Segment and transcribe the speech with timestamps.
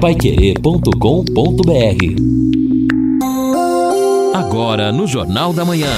[0.00, 0.90] paiquerê.com.br
[4.34, 5.92] Agora no Jornal da Manhã.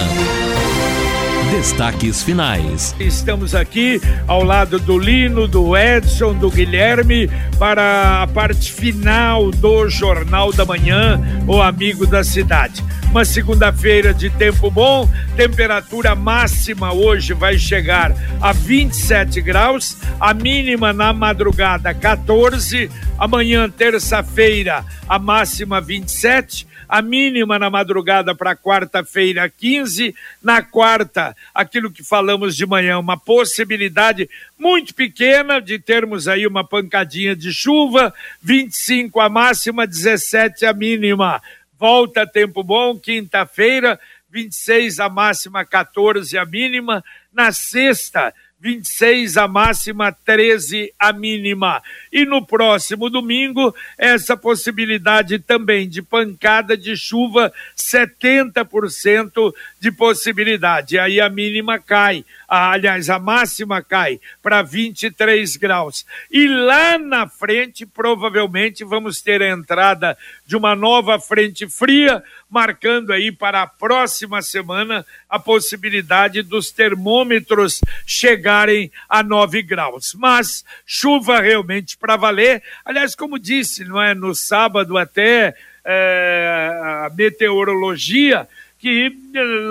[1.52, 2.96] Destaques finais.
[2.98, 7.30] Estamos aqui ao lado do Lino, do Edson, do Guilherme
[7.60, 12.82] para a parte final do Jornal da Manhã, o Amigo da Cidade.
[13.12, 15.06] Uma segunda-feira de tempo bom,
[15.36, 18.10] temperatura máxima hoje vai chegar
[18.40, 27.58] a 27 graus, a mínima na madrugada 14, amanhã terça-feira a máxima 27 a mínima
[27.58, 34.94] na madrugada para quarta-feira 15, na quarta, aquilo que falamos de manhã, uma possibilidade muito
[34.94, 41.40] pequena de termos aí uma pancadinha de chuva, 25 a máxima, 17 a mínima.
[41.82, 43.98] Volta tempo bom, quinta-feira,
[44.30, 47.02] 26 a máxima, 14 a mínima.
[47.32, 51.82] Na sexta, 26 a máxima, 13 a mínima.
[52.12, 61.00] E no próximo domingo, essa possibilidade também de pancada de chuva, 70% de possibilidade.
[61.00, 66.04] Aí a mínima cai, aliás, a máxima cai para 23 graus.
[66.30, 73.10] E lá na frente, provavelmente, vamos ter a entrada de uma nova frente fria, marcando
[73.10, 80.14] aí para a próxima semana a possibilidade dos termômetros chegarem a 9 graus.
[80.14, 82.62] Mas chuva realmente para valer.
[82.84, 86.70] Aliás, como disse, não é no sábado até é,
[87.06, 88.46] a meteorologia
[88.82, 89.14] que,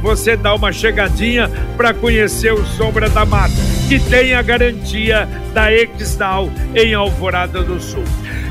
[0.00, 3.52] você dá uma chegadinha para conhecer o Sombra da Mata,
[3.88, 8.04] que tem a garantia da Exdal em Alvorada do Sul.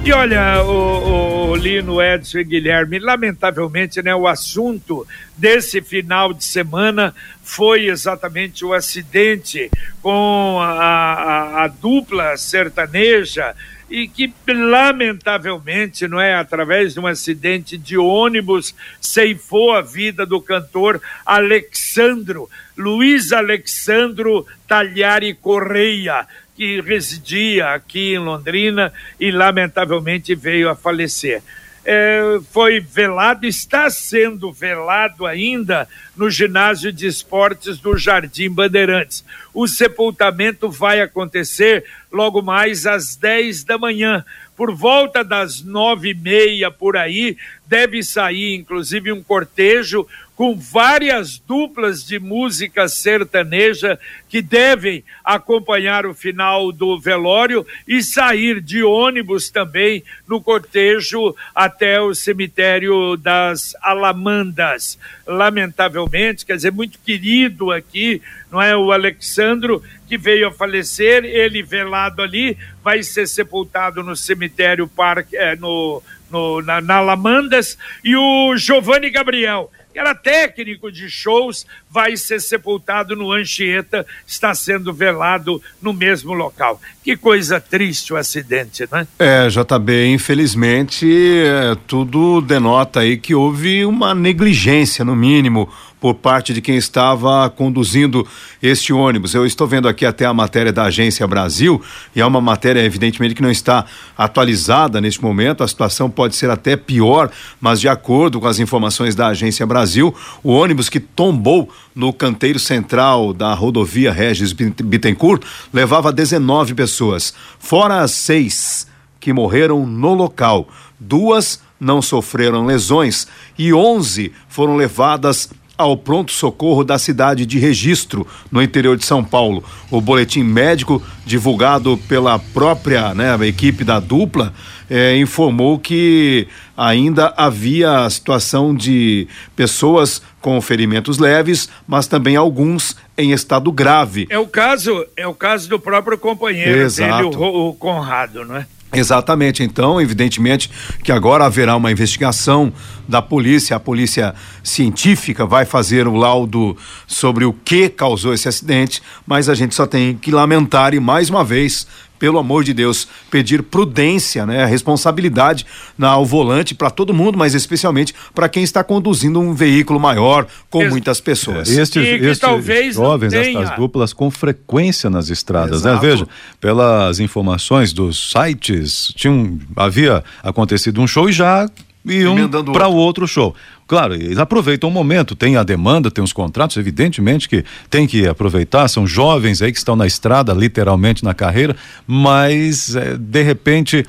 [0.03, 5.05] E olha, o, o Lino, Edson e Guilherme, lamentavelmente, né, o assunto
[5.37, 9.69] desse final de semana foi exatamente o acidente
[10.01, 13.53] com a, a, a dupla sertaneja
[13.89, 20.41] e que lamentavelmente, não é, através de um acidente de ônibus, ceifou a vida do
[20.41, 30.75] cantor Alexandro, Luiz Alexandro Talhari Correia, que residia aqui em Londrina e lamentavelmente veio a
[30.75, 31.41] falecer
[31.89, 35.87] é, foi velado, está sendo velado ainda
[36.17, 39.23] no ginásio de esportes do Jardim Bandeirantes.
[39.59, 44.23] O sepultamento vai acontecer logo mais às 10 da manhã.
[44.55, 47.35] Por volta das nove e meia por aí,
[47.65, 50.05] deve sair inclusive um cortejo
[50.37, 58.61] com várias duplas de música sertaneja que devem acompanhar o final do velório e sair
[58.61, 64.99] de ônibus também no cortejo até o cemitério das Alamandas.
[65.25, 68.21] Lamentavelmente, quer dizer, muito querido aqui,
[68.51, 68.75] não é?
[68.75, 75.35] O Alexandro, que veio a falecer, ele velado ali, vai ser sepultado no cemitério parque,
[75.35, 76.01] é, no,
[76.31, 82.39] no, na, na Alamandas, e o Giovanni Gabriel que era técnico de shows, vai ser
[82.39, 86.79] sepultado no Anchieta, está sendo velado no mesmo local.
[87.03, 89.07] Que coisa triste o acidente, né?
[89.17, 91.07] É, JB, infelizmente,
[91.43, 95.67] é, tudo denota aí que houve uma negligência, no mínimo,
[95.99, 98.27] por parte de quem estava conduzindo
[98.61, 99.33] este ônibus.
[99.33, 101.81] Eu estou vendo aqui até a matéria da Agência Brasil
[102.15, 103.85] e é uma matéria, evidentemente, que não está
[104.17, 105.63] atualizada neste momento.
[105.63, 110.13] A situação pode ser até pior, mas de acordo com as informações da Agência Brasil,
[110.43, 118.01] o ônibus que tombou no canteiro central da rodovia Regis Bittencourt levava 19 pessoas, fora
[118.01, 118.87] as seis
[119.19, 120.67] que morreram no local.
[120.99, 123.27] Duas não sofreram lesões
[123.57, 129.63] e 11 foram levadas ao pronto-socorro da cidade de Registro, no interior de São Paulo.
[129.91, 134.53] O boletim médico, divulgado pela própria né, equipe da dupla,
[134.89, 142.95] eh, informou que ainda havia a situação de pessoas com ferimentos leves, mas também alguns
[143.17, 144.27] em estado grave.
[144.29, 147.29] É o caso, é o caso do próprio companheiro Exato.
[147.29, 148.67] dele, o, o Conrado, não é?
[148.93, 150.69] Exatamente, então, evidentemente
[151.03, 152.71] que agora haverá uma investigação
[153.07, 156.75] da polícia, a polícia científica vai fazer o laudo
[157.05, 161.29] sobre o que causou esse acidente, mas a gente só tem que lamentar e mais
[161.29, 161.85] uma vez
[162.19, 165.65] pelo amor de Deus, pedir prudência, né, responsabilidade
[165.97, 170.47] na, ao volante para todo mundo, mas especialmente para quem está conduzindo um veículo maior
[170.69, 171.69] com Ex muitas pessoas.
[171.69, 173.59] É, estes, E que estes talvez não jovens, tenha.
[173.61, 176.03] estas duplas com frequência nas estradas, Exato.
[176.03, 176.11] né?
[176.11, 176.27] Veja,
[176.59, 181.69] pelas informações dos sites, tinham, havia acontecido um show e já
[182.07, 183.27] iam Emendando para o outro.
[183.27, 183.55] show.
[183.87, 188.27] Claro, eles aproveitam o momento, tem a demanda, tem os contratos, evidentemente que tem que
[188.27, 191.75] aproveitar, são jovens aí que estão na estrada, literalmente na carreira,
[192.05, 194.05] mas eh, de repente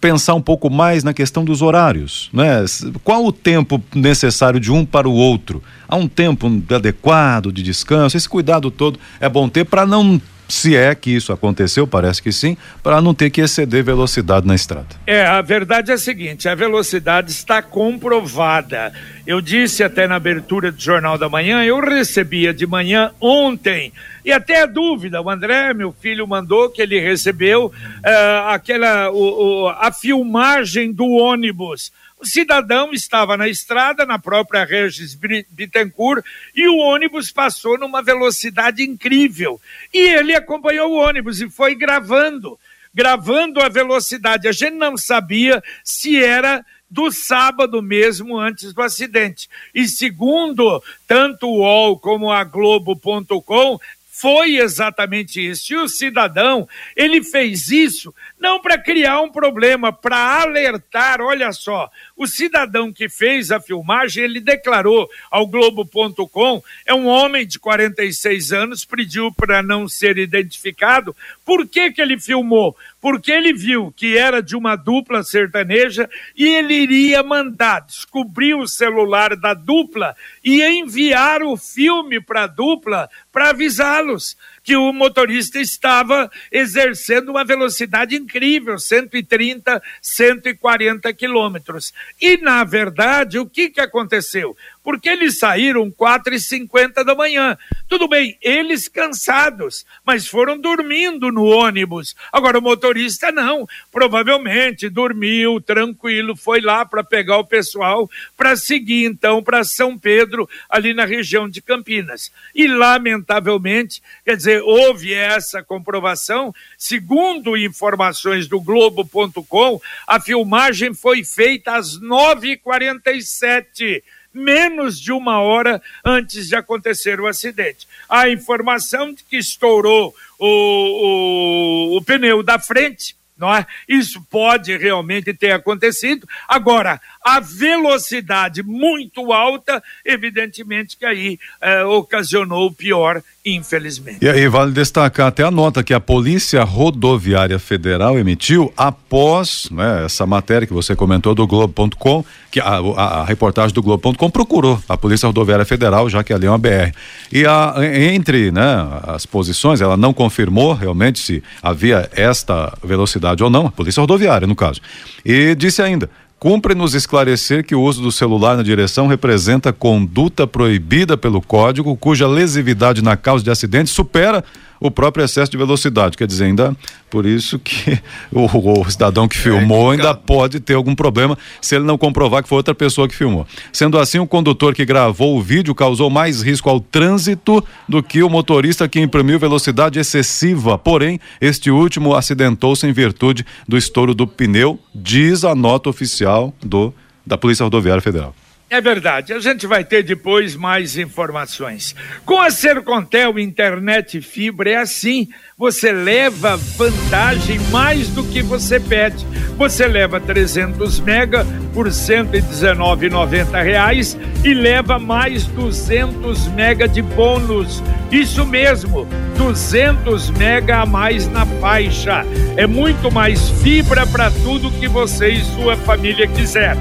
[0.00, 2.64] pensar um pouco mais na questão dos horários, né?
[3.04, 5.62] Qual o tempo necessário de um para o outro?
[5.86, 10.20] Há um tempo adequado de descanso, esse cuidado todo é bom ter para não
[10.52, 14.54] se é que isso aconteceu, parece que sim, para não ter que exceder velocidade na
[14.54, 14.88] estrada.
[15.06, 18.92] É, a verdade é a seguinte: a velocidade está comprovada.
[19.24, 23.92] Eu disse até na abertura do Jornal da Manhã, eu recebia de manhã ontem,
[24.24, 27.72] e até a dúvida, o André, meu filho, mandou que ele recebeu
[28.04, 31.92] eh, aquela, o- o- a filmagem do ônibus.
[32.18, 35.14] O cidadão estava na estrada, na própria Regis
[35.50, 39.60] Bittencourt, e o ônibus passou numa velocidade incrível.
[39.94, 42.58] E ele acompanhou o ônibus e foi gravando
[42.94, 44.46] gravando a velocidade.
[44.46, 49.48] A gente não sabia se era do sábado mesmo antes do acidente.
[49.74, 53.80] E segundo tanto o UOL como a Globo.com,
[54.10, 55.72] foi exatamente isso.
[55.72, 61.90] E o cidadão, ele fez isso não para criar um problema, para alertar, olha só,
[62.16, 68.52] o cidadão que fez a filmagem, ele declarou ao Globo.com, é um homem de 46
[68.52, 71.16] anos, pediu para não ser identificado.
[71.44, 72.76] Por que que ele filmou?
[73.00, 78.68] Porque ele viu que era de uma dupla sertaneja e ele iria mandar descobrir o
[78.68, 85.58] celular da dupla e enviar o filme para a dupla para avisá-los que o motorista
[85.58, 91.92] estava exercendo uma velocidade incrível, 130, 140 quilômetros.
[92.20, 94.56] E, na verdade, o que, que aconteceu?
[94.82, 97.56] Porque eles saíram 4 e 50 da manhã.
[97.88, 102.16] Tudo bem, eles cansados, mas foram dormindo no ônibus.
[102.32, 103.66] Agora, o motorista não.
[103.90, 110.48] Provavelmente dormiu, tranquilo, foi lá para pegar o pessoal para seguir, então, para São Pedro,
[110.68, 112.32] ali na região de Campinas.
[112.54, 116.54] E, lamentavelmente, quer dizer, houve essa comprovação.
[116.76, 124.02] Segundo informações do Globo.com, a filmagem foi feita às 9h47
[124.34, 127.86] menos de uma hora antes de acontecer o acidente.
[128.08, 133.66] A informação de que estourou o, o, o pneu da frente, não é?
[133.88, 136.28] Isso pode realmente ter acontecido.
[136.46, 144.18] Agora, a velocidade muito alta, evidentemente que aí eh, ocasionou o pior, infelizmente.
[144.22, 150.04] E aí vale destacar até a nota que a Polícia Rodoviária Federal emitiu após né,
[150.04, 154.80] essa matéria que você comentou do Globo.com, que a, a, a reportagem do Globo.com procurou
[154.88, 156.92] a Polícia Rodoviária Federal, já que ali é uma BR.
[157.32, 157.74] E a,
[158.12, 163.72] entre né, as posições, ela não confirmou realmente se havia esta velocidade ou não, a
[163.72, 164.80] Polícia Rodoviária, no caso.
[165.24, 166.10] E disse ainda.
[166.42, 172.26] Cumpre-nos esclarecer que o uso do celular na direção representa conduta proibida pelo código, cuja
[172.26, 174.42] lesividade na causa de acidente supera
[174.82, 176.16] o próprio excesso de velocidade.
[176.16, 176.76] Quer dizer, ainda
[177.08, 177.98] por isso que
[178.32, 178.46] o,
[178.80, 182.56] o cidadão que filmou ainda pode ter algum problema se ele não comprovar que foi
[182.56, 183.46] outra pessoa que filmou.
[183.72, 188.24] Sendo assim, o condutor que gravou o vídeo causou mais risco ao trânsito do que
[188.24, 190.76] o motorista que imprimiu velocidade excessiva.
[190.76, 196.92] Porém, este último acidentou-se em virtude do estouro do pneu, diz a nota oficial do
[197.24, 198.34] da Polícia Rodoviária Federal.
[198.72, 201.94] É verdade, a gente vai ter depois mais informações.
[202.24, 209.26] Com a Sercontel Internet Fibra é assim, você leva vantagem mais do que você pede.
[209.58, 217.82] Você leva 300 mega por 119,90 reais e leva mais 200 mega de bônus.
[218.10, 222.24] Isso mesmo, 200 mega a mais na faixa.
[222.56, 226.74] É muito mais fibra para tudo que você e sua família quiser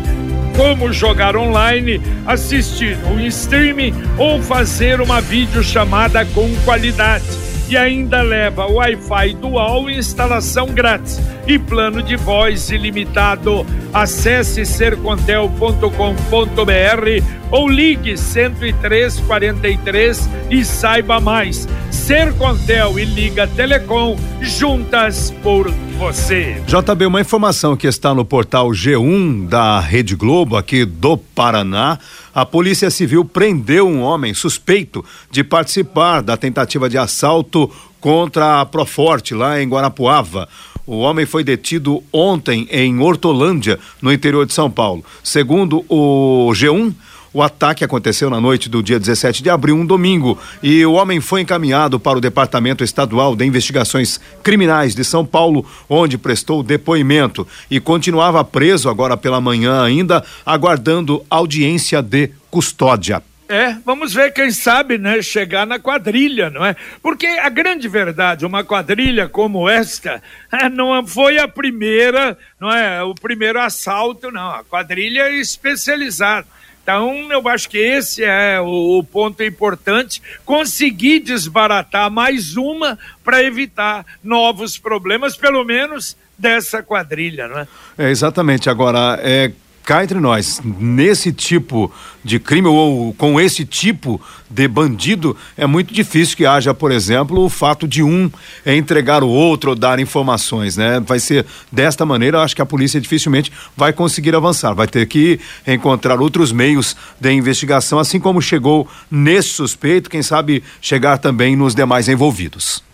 [0.55, 7.50] como jogar online, assistir um streaming ou fazer uma videochamada com qualidade.
[7.71, 13.65] E ainda leva Wi-Fi dual e instalação grátis e plano de voz ilimitado.
[13.93, 21.65] Acesse sercontel.com.br ou ligue 10343 e saiba mais.
[21.89, 26.61] Sercontel e Liga Telecom juntas por você.
[26.67, 31.97] JB, uma informação que está no portal G1 da Rede Globo aqui do Paraná.
[32.33, 37.69] A Polícia Civil prendeu um homem suspeito de participar da tentativa de assalto
[37.99, 40.47] contra a Proforte lá em Guarapuava.
[40.87, 45.03] O homem foi detido ontem em Hortolândia, no interior de São Paulo.
[45.23, 46.93] Segundo o G1,
[47.33, 51.21] o ataque aconteceu na noite do dia 17 de abril, um domingo, e o homem
[51.21, 57.47] foi encaminhado para o Departamento Estadual de Investigações Criminais de São Paulo, onde prestou depoimento
[57.69, 63.23] e continuava preso agora pela manhã ainda, aguardando audiência de custódia.
[63.51, 66.73] É, vamos ver quem sabe, né, chegar na quadrilha, não é?
[67.01, 73.03] Porque a grande verdade, uma quadrilha como esta, é, não foi a primeira, não é,
[73.03, 74.51] o primeiro assalto, não.
[74.51, 76.47] A quadrilha é especializada.
[76.91, 83.41] Então, eu acho que esse é o, o ponto importante: conseguir desbaratar mais uma para
[83.41, 87.67] evitar novos problemas, pelo menos dessa quadrilha, não é?
[87.97, 88.69] É, exatamente.
[88.69, 89.53] Agora, é
[89.83, 91.91] cá entre nós, nesse tipo
[92.23, 97.43] de crime ou com esse tipo de bandido, é muito difícil que haja, por exemplo,
[97.43, 98.29] o fato de um
[98.65, 100.99] entregar o outro ou dar informações, né?
[100.99, 105.39] Vai ser desta maneira, acho que a polícia dificilmente vai conseguir avançar, vai ter que
[105.65, 111.73] encontrar outros meios de investigação, assim como chegou nesse suspeito, quem sabe chegar também nos
[111.73, 112.90] demais envolvidos.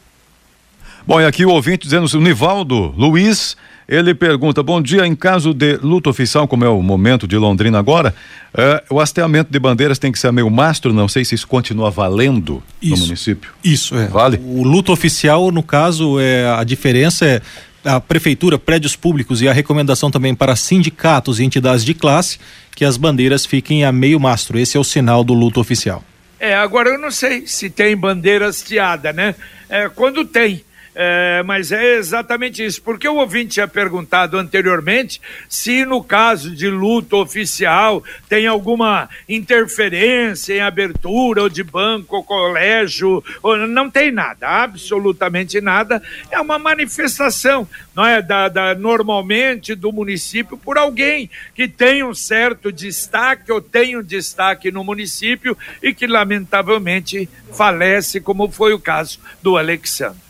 [1.08, 3.56] Bom, e aqui o ouvinte dizendo, o Nivaldo Luiz
[3.88, 7.80] ele pergunta: Bom dia, em caso de luta oficial, como é o momento de Londrina
[7.80, 8.14] agora,
[8.54, 11.90] eh, o hasteamento de bandeiras tem que ser meio mastro, não sei se isso continua
[11.90, 13.52] valendo isso, no município.
[13.64, 14.08] Isso, é.
[14.08, 14.38] Vale?
[14.44, 17.42] O luto oficial, no caso, é, a diferença é
[17.86, 22.38] a prefeitura, prédios públicos e a recomendação também para sindicatos e entidades de classe
[22.76, 24.60] que as bandeiras fiquem a meio mastro.
[24.60, 26.04] Esse é o sinal do luto oficial.
[26.38, 29.34] É, agora eu não sei se tem bandeira hasteada, né?
[29.70, 30.62] É, quando tem,
[31.00, 36.68] é, mas é exatamente isso, porque o ouvinte tinha perguntado anteriormente se no caso de
[36.68, 44.12] luto oficial tem alguma interferência em abertura ou de banco ou colégio, ou, não tem
[44.12, 46.02] nada, absolutamente nada,
[46.32, 52.16] é uma manifestação, não é, da, da, normalmente do município por alguém que tem um
[52.16, 58.80] certo destaque ou tem um destaque no município e que lamentavelmente falece, como foi o
[58.80, 60.27] caso do Alexandre.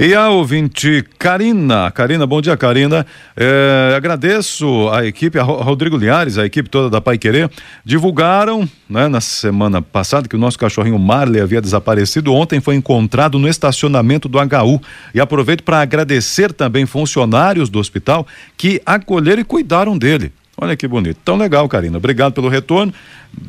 [0.00, 3.04] E a ouvinte Karina, Karina, bom dia Karina,
[3.36, 7.50] é, agradeço a equipe, a Rodrigo Liares, a equipe toda da Pai Querer,
[7.84, 13.40] divulgaram né, na semana passada que o nosso cachorrinho Marley havia desaparecido, ontem foi encontrado
[13.40, 14.80] no estacionamento do HU
[15.12, 18.24] e aproveito para agradecer também funcionários do hospital
[18.56, 20.32] que acolheram e cuidaram dele.
[20.60, 21.20] Olha que bonito.
[21.24, 21.98] Tão legal, Karina.
[21.98, 22.92] Obrigado pelo retorno.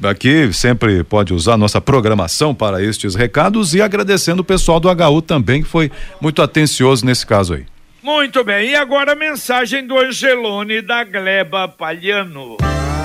[0.04, 5.22] Aqui sempre pode usar nossa programação para estes recados e agradecendo o pessoal do HU
[5.24, 7.66] também, que foi muito atencioso nesse caso aí.
[8.04, 8.70] Muito bem.
[8.70, 12.58] E agora a mensagem do Angelone da Gleba Palhano.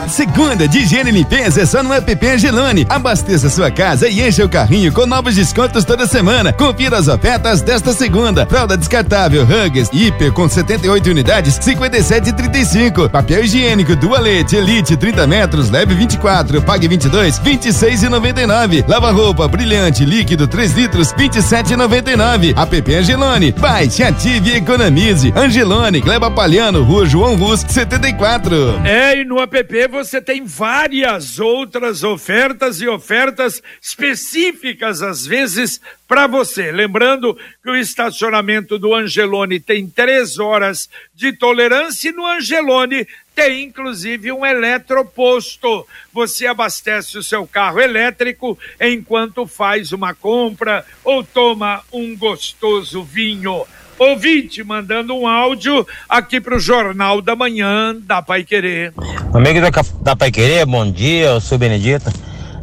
[0.08, 2.86] Segunda de higiene e limpeza é só no app Angelone.
[2.88, 6.52] Abasteça sua casa e encha o carrinho com novos descontos toda semana.
[6.52, 8.46] Confira as ofertas desta segunda.
[8.46, 13.08] Fralda descartável Huggers Hiper com 78 unidades, 57,35.
[13.08, 18.84] Papel higiênico Dualete Elite 30 metros, leve 24, pague 22, 26,99.
[18.86, 22.56] Lava roupa brilhante líquido 3 litros, 27,99.
[22.56, 23.52] App Angelone.
[23.52, 25.32] Baixe, ative e economize.
[25.34, 28.80] Angelone, Gleba Palhano, Rua João Rus, 74.
[28.84, 29.56] É, e no app
[29.94, 36.72] você tem várias outras ofertas e ofertas específicas, às vezes, para você.
[36.72, 43.62] Lembrando que o estacionamento do Angelone tem três horas de tolerância e no Angelone tem
[43.62, 45.86] inclusive um eletroposto.
[46.12, 53.64] Você abastece o seu carro elétrico enquanto faz uma compra ou toma um gostoso vinho.
[53.96, 58.92] Ouvinte mandando um áudio aqui para o Jornal da Manhã da Pai Querer.
[59.34, 62.08] Amigo da, da Pai Querer, bom dia, eu sou Benedito.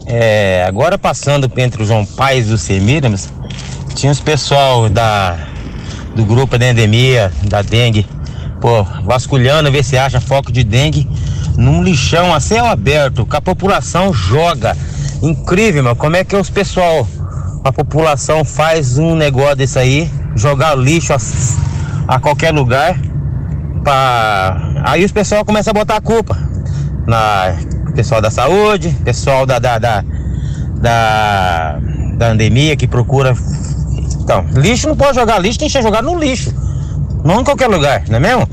[0.06, 3.28] É, agora passando entre o João Pais e o Semiramis,
[3.94, 5.38] tinha os pessoal da,
[6.16, 8.08] do grupo da endemia, da dengue,
[8.62, 11.06] pô, vasculhando, ver se acha foco de dengue
[11.58, 14.74] num lixão a céu aberto, que a população joga.
[15.22, 17.06] Incrível, mano, como é que os pessoal,
[17.66, 21.18] a população faz um negócio desse aí, jogar lixo a,
[22.08, 22.98] a qualquer lugar,
[23.84, 24.56] pra...
[24.86, 26.50] aí os pessoal começam a botar a culpa
[27.08, 27.56] na
[27.96, 30.04] pessoal da saúde, pessoal da da, da,
[30.76, 31.80] da,
[32.16, 33.36] da endemia que procura.
[34.22, 36.54] Então, lixo não pode jogar lixo, tem que jogar no lixo.
[37.24, 38.48] Não em qualquer lugar, não é mesmo?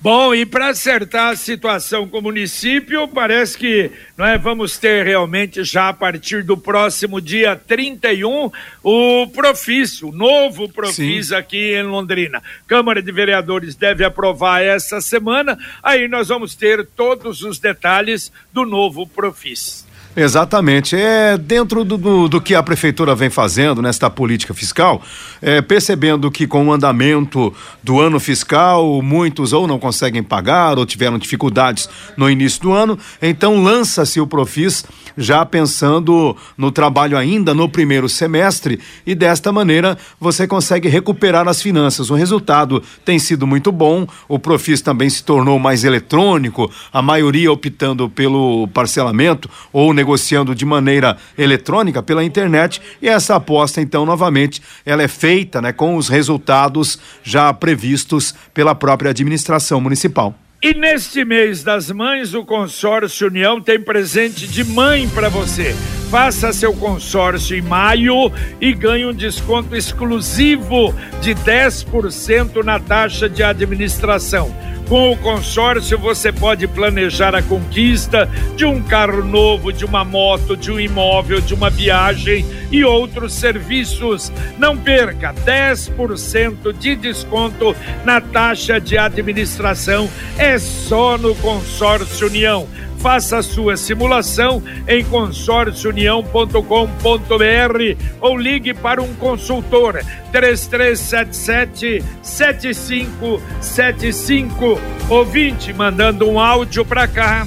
[0.00, 5.04] Bom, e para acertar a situação com o município, parece que nós é, vamos ter
[5.04, 8.50] realmente já a partir do próximo dia 31
[8.82, 11.34] o Profis, o novo Profis Sim.
[11.34, 12.42] aqui em Londrina.
[12.66, 18.64] Câmara de Vereadores deve aprovar essa semana, aí nós vamos ter todos os detalhes do
[18.64, 19.87] novo Profis.
[20.20, 20.96] Exatamente.
[20.96, 25.00] É dentro do, do, do, que a prefeitura vem fazendo nesta política fiscal,
[25.40, 27.54] é, percebendo que com o andamento
[27.84, 32.98] do ano fiscal, muitos ou não conseguem pagar ou tiveram dificuldades no início do ano,
[33.22, 34.84] então lança-se o Profis
[35.16, 41.62] já pensando no trabalho ainda no primeiro semestre e desta maneira você consegue recuperar as
[41.62, 42.10] finanças.
[42.10, 47.52] O resultado tem sido muito bom, o Profis também se tornou mais eletrônico, a maioria
[47.52, 54.06] optando pelo parcelamento ou negociação negociando de maneira eletrônica pela internet e essa aposta então
[54.06, 60.34] novamente ela é feita, né, com os resultados já previstos pela própria administração municipal.
[60.62, 65.72] E neste mês das mães, o consórcio União tem presente de mãe para você.
[66.10, 73.42] Faça seu consórcio em maio e ganhe um desconto exclusivo de 10% na taxa de
[73.42, 74.54] administração.
[74.88, 80.56] Com o consórcio, você pode planejar a conquista de um carro novo, de uma moto,
[80.56, 84.32] de um imóvel, de uma viagem e outros serviços.
[84.56, 90.08] Não perca 10% de desconto na taxa de administração.
[90.38, 92.66] É só no Consórcio União.
[92.98, 104.80] Faça a sua simulação em consórciounião.com.br ou ligue para um consultor 3377 7575.
[105.08, 107.46] Ouvinte mandando um áudio para cá.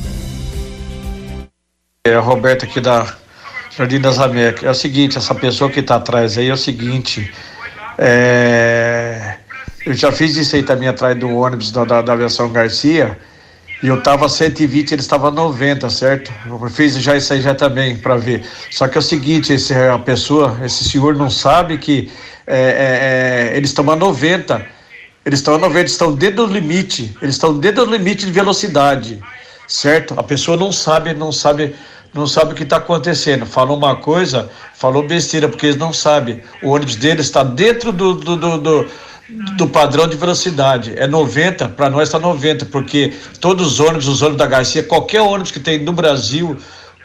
[2.05, 3.13] É Roberto aqui da
[3.77, 4.63] Jardim das Américas.
[4.63, 7.29] É o seguinte, essa pessoa que está atrás aí é o seguinte.
[7.97, 9.35] É...
[9.85, 13.17] Eu já fiz isso aí também atrás do ônibus da, da, da aviação Garcia
[13.83, 16.31] e eu tava 120, ele estava 90, certo?
[16.45, 18.45] Eu fiz já isso aí já também para ver.
[18.69, 22.11] Só que é o seguinte, esse, a pessoa, esse senhor não sabe que
[22.45, 24.63] é, é, é, eles estão a 90
[25.25, 27.15] Eles estão a 90, estão dentro do limite.
[27.21, 29.19] Eles estão dentro do limite de velocidade,
[29.67, 30.13] certo?
[30.15, 31.75] A pessoa não sabe, não sabe,
[32.13, 33.47] não sabe o que está acontecendo.
[33.47, 36.41] Falou uma coisa, falou besteira, porque eles não sabem.
[36.61, 38.87] O ônibus deles está dentro do, do, do, do
[39.57, 40.93] do padrão de velocidade.
[40.95, 45.21] É 90, para nós está 90, porque todos os ônibus, os ônibus da Garcia, qualquer
[45.21, 46.57] ônibus que tem no Brasil,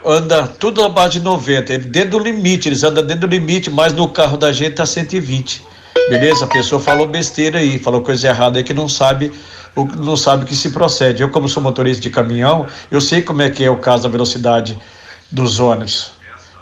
[0.05, 1.73] anda tudo abaixo de 90.
[1.73, 4.87] Ele dentro do limite, eles andam dentro do limite, mas no carro da gente tá
[4.87, 5.63] 120.
[6.09, 6.45] Beleza?
[6.45, 9.33] A pessoa falou besteira aí, falou coisa errada aí que não sabe
[9.85, 11.23] não sabe que se procede.
[11.23, 14.09] Eu, como sou motorista de caminhão, eu sei como é que é o caso da
[14.09, 14.79] velocidade
[15.31, 16.13] dos ônibus.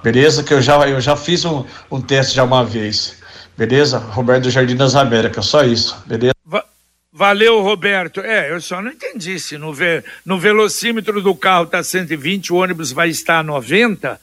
[0.03, 0.43] Beleza?
[0.43, 3.17] Que eu já, eu já fiz um, um teste já uma vez.
[3.57, 3.99] Beleza?
[3.99, 5.97] Roberto Jardim das Américas, só isso.
[6.07, 6.35] Beleza?
[6.45, 6.65] Va
[7.13, 8.21] valeu, Roberto.
[8.21, 12.57] É, eu só não entendi se no, ve no velocímetro do carro tá 120, o
[12.57, 14.21] ônibus vai estar a 90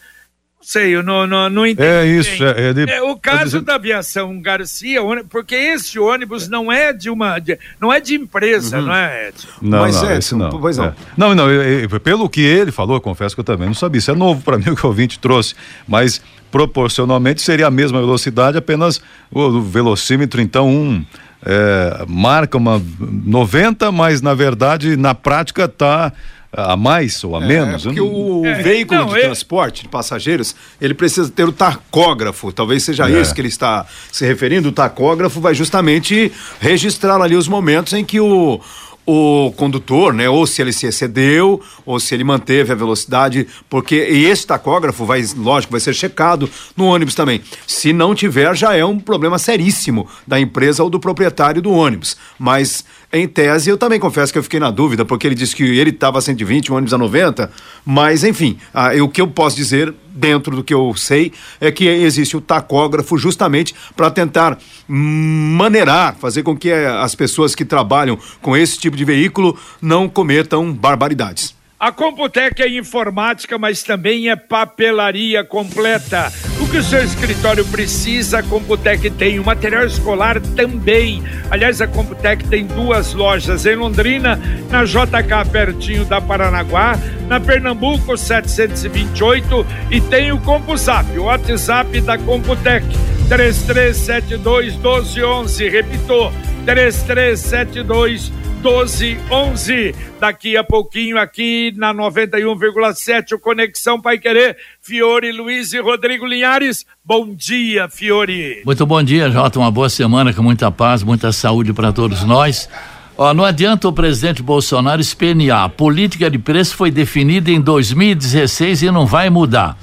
[0.61, 1.87] sei, eu não, não, não entendi.
[1.87, 2.43] É isso.
[2.43, 6.93] É, é, de, é, o caso é da aviação Garcia, porque esse ônibus não é
[6.93, 7.39] de uma.
[7.39, 8.85] De, não é de empresa, uhum.
[8.85, 9.47] não é, Edson?
[9.61, 10.49] Não, Mas não, esse não.
[10.49, 10.85] Pois não.
[10.85, 10.93] É.
[11.17, 13.99] Não, não, eu, eu, pelo que ele falou, eu confesso que eu também não sabia.
[13.99, 15.55] Isso é novo para mim o que o ouvinte trouxe.
[15.87, 16.21] Mas
[16.51, 21.05] proporcionalmente seria a mesma velocidade, apenas o velocímetro, então, um.
[21.43, 26.13] É, marca uma 90, mas na verdade, na prática, está
[26.51, 27.83] a mais ou a é, menos?
[27.83, 32.83] Porque o é, veículo não, de transporte de passageiros, ele precisa ter o tacógrafo, talvez
[32.83, 33.21] seja é.
[33.21, 38.03] isso que ele está se referindo, o tacógrafo vai justamente registrar ali os momentos em
[38.03, 38.59] que o
[39.05, 43.95] o condutor, né, ou se ele se excedeu, ou se ele manteve a velocidade, porque
[43.95, 47.41] e esse tacógrafo vai, lógico, vai ser checado no ônibus também.
[47.65, 52.15] Se não tiver, já é um problema seríssimo da empresa ou do proprietário do ônibus.
[52.37, 55.63] Mas em tese, eu também confesso que eu fiquei na dúvida, porque ele disse que
[55.63, 57.51] ele estava a 120, o ônibus a 90,
[57.85, 61.85] mas enfim, ah, o que eu posso dizer, dentro do que eu sei, é que
[61.85, 68.17] existe o tacógrafo justamente para tentar maneirar, fazer com que eh, as pessoas que trabalham
[68.41, 71.60] com esse tipo de veículo não cometam barbaridades.
[71.81, 76.31] A Computec é informática, mas também é papelaria completa.
[76.59, 79.39] O que o seu escritório precisa, a Computec tem.
[79.39, 81.23] O material escolar também.
[81.49, 84.39] Aliás, a Computec tem duas lojas em Londrina,
[84.69, 92.15] na JK, pertinho da Paranaguá, na Pernambuco 728 e tem o CompuZap, o WhatsApp da
[92.15, 92.85] Computec.
[93.27, 95.67] 3372 1211.
[95.67, 96.31] Repitou,
[96.63, 98.50] 3372 1211.
[98.61, 99.95] 12 11.
[100.19, 106.85] Daqui a pouquinho aqui na 91,7 o Conexão Pai Querer, Fiore Luiz e Rodrigo Linhares.
[107.03, 108.61] Bom dia, Fiore.
[108.63, 109.57] Muito bom dia, Jota.
[109.57, 112.69] Uma boa semana com muita paz, muita saúde para todos nós.
[113.17, 115.63] Ó, não adianta o presidente Bolsonaro espernear.
[115.63, 119.75] A política de preço foi definida em 2016 e não vai mudar.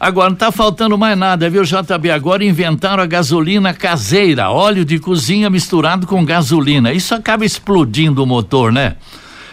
[0.00, 2.10] Agora, não está faltando mais nada, viu, JB?
[2.12, 6.92] Agora inventaram a gasolina caseira, óleo de cozinha misturado com gasolina.
[6.92, 8.94] Isso acaba explodindo o motor, né?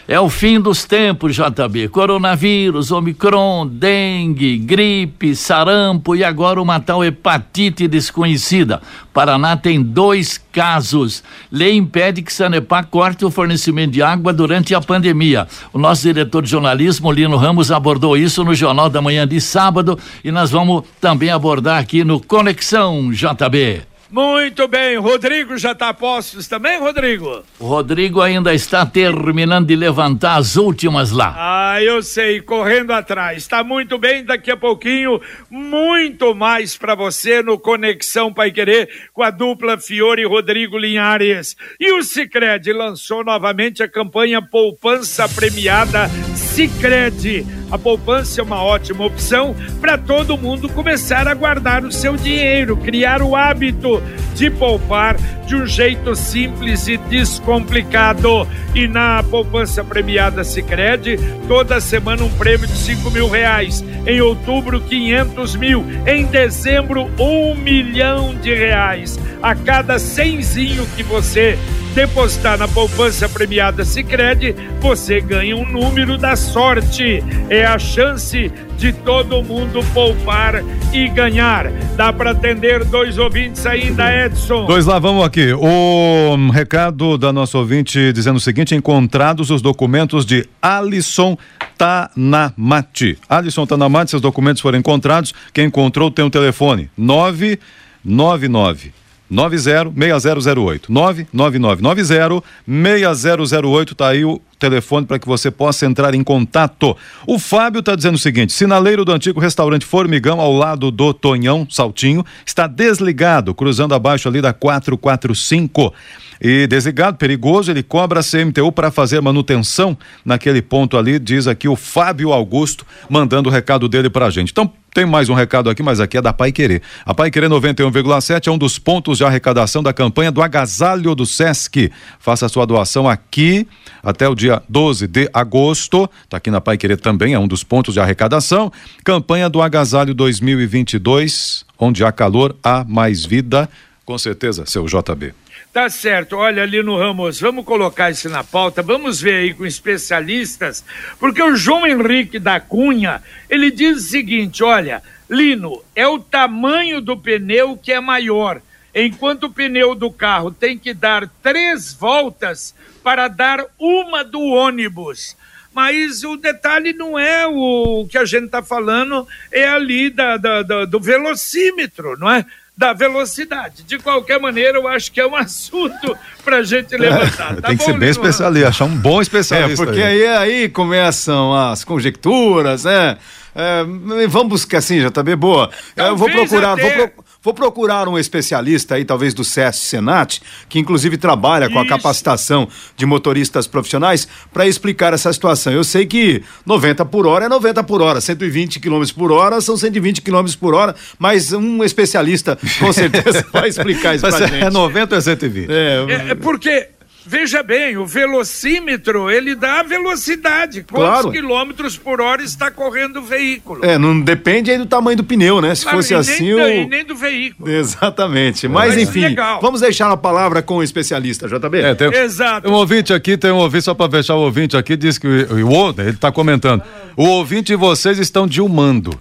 [0.08, 1.88] É o fim dos tempos, JB.
[1.88, 8.84] Coronavírus, Omicron, dengue, gripe, sarampo e agora uma tal hepatite desconhecida.
[9.12, 11.24] Paraná tem dois casos.
[11.52, 15.48] Lei impede que Sanepar corte o fornecimento de água durante a pandemia.
[15.74, 19.98] O nosso diretor de jornalismo, Lino Ramos, abordou isso no Jornal da Manhã de sábado
[20.24, 23.95] e nós vamos também abordar aqui no Conexão JB.
[24.16, 27.44] Muito bem, Rodrigo já está a postos também, Rodrigo?
[27.60, 31.36] O Rodrigo ainda está terminando de levantar as últimas lá.
[31.38, 33.40] Ah, eu sei, correndo atrás.
[33.40, 39.22] Está muito bem, daqui a pouquinho, muito mais para você no Conexão Pai Querer com
[39.22, 41.58] a dupla Fiore e Rodrigo Linhares.
[41.78, 47.46] E o Sicredi lançou novamente a campanha Poupança Premiada Sicredi.
[47.70, 52.78] A poupança é uma ótima opção para todo mundo começar a guardar o seu dinheiro,
[52.78, 54.02] criar o hábito
[54.34, 55.16] de poupar
[55.46, 58.48] de um jeito simples e descomplicado.
[58.74, 63.84] E na poupança premiada Sicredi, toda semana um prêmio de cinco mil reais.
[64.06, 65.86] Em outubro, 500 mil.
[66.06, 69.18] Em dezembro, um milhão de reais.
[69.42, 71.58] A cada cenzinho que você
[71.96, 77.24] depositar na poupança premiada Sicredi, você ganha um número da sorte.
[77.50, 81.72] É a chance de todo mundo poupar e ganhar.
[81.96, 84.66] Dá para atender dois ouvintes ainda, Edson.
[84.66, 85.54] Dois lá, vamos aqui.
[85.54, 91.38] O recado da nossa ouvinte dizendo o seguinte: encontrados os documentos de Alisson
[91.78, 93.18] Tanamati.
[93.30, 95.34] Alisson Tanamati, seus documentos foram encontrados.
[95.54, 100.90] Quem encontrou tem um telefone: 999 906008.
[100.90, 103.96] 99990 6008.
[103.96, 106.96] Tá aí o telefone para que você possa entrar em contato.
[107.28, 111.68] O Fábio está dizendo o seguinte: sinaleiro do antigo restaurante Formigão, ao lado do Tonhão
[111.70, 115.94] Saltinho, está desligado, cruzando abaixo ali da 445.
[116.42, 121.68] E desligado, perigoso, ele cobra a CMTU para fazer manutenção naquele ponto ali, diz aqui
[121.68, 124.52] o Fábio Augusto, mandando o recado dele para a gente.
[124.52, 126.82] Então, tem mais um recado aqui, mas aqui é da Pai Querer.
[127.06, 131.26] A Pai Querer 91,7 é um dos pontos de arrecadação da campanha do Agasalho do
[131.26, 131.92] Sesc.
[132.18, 133.68] Faça sua doação aqui
[134.02, 136.10] até o dia 12 de agosto.
[136.24, 138.72] Está aqui na Pai Querer também, é um dos pontos de arrecadação.
[139.04, 143.70] Campanha do Agasalho 2022, onde há calor, há mais vida.
[144.06, 145.34] Com certeza, seu JB.
[145.76, 146.38] Tá certo.
[146.38, 150.86] Olha, Lino Ramos, vamos colocar isso na pauta, vamos ver aí com especialistas,
[151.20, 157.02] porque o João Henrique da Cunha, ele diz o seguinte, olha, Lino, é o tamanho
[157.02, 158.62] do pneu que é maior,
[158.96, 165.36] enquanto o pneu do carro tem que dar três voltas para dar uma do ônibus.
[165.74, 170.64] Mas o detalhe não é o que a gente está falando, é ali da, da,
[170.64, 172.46] da, do velocímetro, não é?
[172.78, 173.84] Da velocidade.
[173.84, 177.54] De qualquer maneira, eu acho que é um assunto para a gente levantar.
[177.54, 179.84] É, tá tem que bom, ser bem especialista, achar um bom especialista.
[179.84, 183.18] É, porque aí, aí, aí começam as conjecturas, né?
[183.56, 183.86] É,
[184.28, 185.70] vamos buscar assim, já tá bem boa.
[185.96, 186.98] É, eu vou procurar, até...
[186.98, 191.82] vou, pro, vou, procurar um especialista aí, talvez do SESC Senat, que inclusive trabalha com
[191.82, 191.94] Isso.
[191.94, 195.72] a capacitação de motoristas profissionais, para explicar essa situação.
[195.72, 199.78] Eu sei que 90 por hora é 90 por hora, 120 km por hora são
[199.78, 204.64] 120 km por hora, mas um especialista com certeza vai explicar isso pra é gente.
[204.64, 205.72] É 90 ou é 120?
[205.72, 206.95] É, é porque
[207.28, 210.84] Veja bem, o velocímetro, ele dá a velocidade.
[210.84, 211.32] Quantos claro.
[211.32, 213.84] quilômetros por hora está correndo o veículo?
[213.84, 215.74] É, não depende aí do tamanho do pneu, né?
[215.74, 216.54] Se claro, fosse assim.
[216.54, 216.84] Nem, o...
[216.84, 217.68] e nem do veículo.
[217.68, 218.68] Exatamente.
[218.68, 219.60] Mas, Mas enfim, legal.
[219.60, 221.80] vamos deixar a palavra com o especialista, JB.
[221.80, 222.70] É, tem, Exato.
[222.70, 225.68] Um ouvinte aqui, tem um ouvinte, só para fechar o ouvinte aqui, diz que o,
[225.68, 226.84] o, ele está comentando.
[227.18, 229.20] O ouvinte e vocês estão dilmando.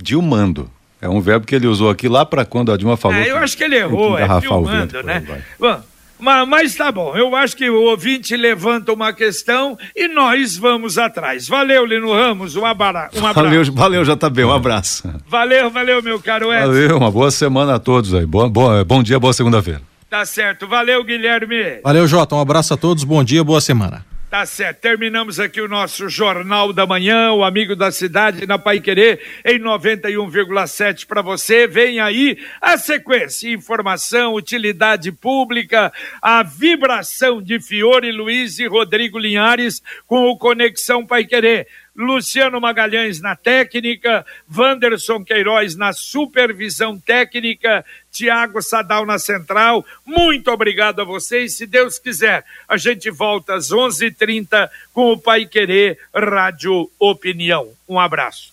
[0.00, 0.70] Dilmando.
[1.00, 3.16] É um verbo que ele usou aqui lá para quando a Dilma falou.
[3.16, 5.24] É, eu acho que ele errou, é filmando, né?
[5.58, 5.82] Bom,
[6.22, 10.96] mas, mas tá bom, eu acho que o ouvinte levanta uma questão e nós vamos
[10.96, 11.48] atrás.
[11.48, 13.72] Valeu, Lino Ramos, um, abara, um abraço.
[13.72, 15.14] Valeu, valeu, JB, um abraço.
[15.26, 16.66] Valeu, valeu, meu caro Edson.
[16.68, 18.24] Valeu, uma boa semana a todos aí.
[18.24, 19.82] Bom, bom, bom dia, boa segunda-feira.
[20.08, 21.80] Tá certo, valeu, Guilherme.
[21.82, 24.11] Valeu, Jota, um abraço a todos, bom dia, boa semana.
[24.32, 24.80] Tá certo.
[24.80, 29.58] Terminamos aqui o nosso Jornal da Manhã, o Amigo da Cidade na Pai Querer, em
[29.58, 31.66] 91,7 para você.
[31.66, 35.92] Vem aí a sequência: informação, utilidade pública,
[36.22, 41.68] a vibração de Fiore Luiz e Rodrigo Linhares com o Conexão Pai Querer.
[41.94, 49.82] Luciano Magalhães na técnica, Wanderson Queiroz na supervisão técnica, Tiago Sadal na central.
[50.04, 51.56] Muito obrigado a vocês.
[51.56, 56.90] Se Deus quiser, a gente volta às 11:30 h 30 com o Pai Querer Rádio
[56.98, 57.68] Opinião.
[57.88, 58.52] Um abraço.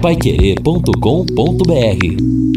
[0.00, 2.53] Paiquerê.com.br